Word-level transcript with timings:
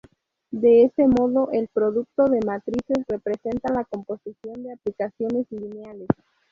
De 0.49 0.83
ese 0.83 1.05
modo 1.07 1.51
el 1.51 1.67
producto 1.67 2.23
de 2.23 2.39
matrices, 2.43 3.05
representa 3.07 3.71
la 3.71 3.85
composición 3.85 4.63
de 4.63 4.73
aplicaciones 4.73 5.45
lineales. 5.51 6.07